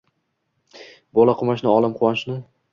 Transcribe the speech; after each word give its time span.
Bola 1.19 1.37
quvonchi 1.43 1.71
olam 1.77 1.97
quvonchi 2.03 2.43